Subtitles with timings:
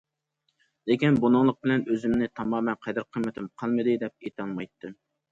[0.91, 4.97] لېكىن بۇنىڭلىق بىلەن ئۆزۈمنى تامامەن قەدىر- قىممىتىم قالمىدى دەپ ئېيتالمايتتىم.